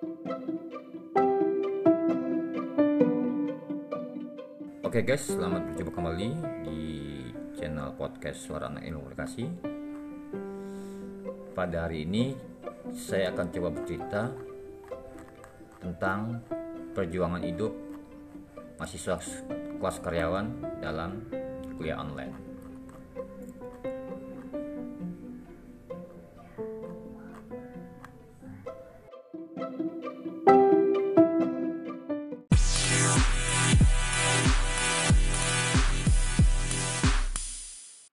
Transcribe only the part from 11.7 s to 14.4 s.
hari ini saya akan coba bercerita